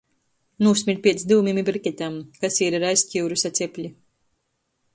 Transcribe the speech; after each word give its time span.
Nūsmird 0.67 1.01
piec 1.07 1.25
dyumim 1.31 1.59
i 1.61 1.65
briketem— 1.67 2.17
kasīre 2.45 2.79
ir 2.81 2.87
aizkiuruse 2.89 3.53
cepli. 3.61 3.93